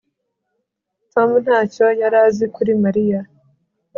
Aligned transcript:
Tom 1.11 1.29
ntacyo 1.43 1.85
yari 2.01 2.17
azi 2.25 2.45
kuri 2.55 2.71
Mariya 2.83 3.19